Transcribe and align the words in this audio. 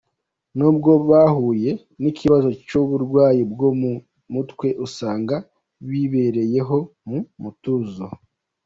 Nubwo 0.57 0.91
bahuye 1.09 1.71
n’ 2.01 2.03
ikibazo 2.11 2.49
cy’ 2.67 2.73
uburwayi 2.81 3.41
bwo 3.51 3.69
mu 3.81 3.91
mutwe 4.33 4.67
usanga 4.85 5.35
bibereyeho 5.87 6.77
mu 7.07 7.19
mutuzo. 7.43 8.05